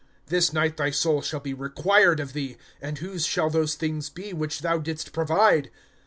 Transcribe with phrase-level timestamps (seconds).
[0.25, 4.33] this night thy soul shall be required of thee; and whose shall those things be,
[4.33, 5.69] which thou didst provide?